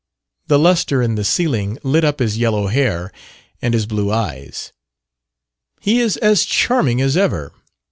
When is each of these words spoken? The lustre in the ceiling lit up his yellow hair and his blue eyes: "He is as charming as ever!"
The 0.47 0.57
lustre 0.57 1.03
in 1.03 1.13
the 1.13 1.23
ceiling 1.23 1.77
lit 1.83 2.03
up 2.03 2.17
his 2.17 2.35
yellow 2.39 2.65
hair 2.65 3.11
and 3.61 3.75
his 3.75 3.85
blue 3.85 4.11
eyes: 4.11 4.73
"He 5.79 5.99
is 5.99 6.17
as 6.17 6.43
charming 6.43 6.99
as 6.99 7.15
ever!" 7.15 7.51